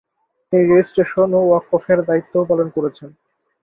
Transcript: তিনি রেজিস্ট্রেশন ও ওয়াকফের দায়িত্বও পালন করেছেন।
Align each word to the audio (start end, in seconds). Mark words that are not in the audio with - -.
তিনি 0.53 0.63
রেজিস্ট্রেশন 0.65 1.29
ও 1.33 1.41
ওয়াকফের 1.43 1.99
দায়িত্বও 2.07 2.47
পালন 2.49 2.67
করেছেন। 2.75 3.09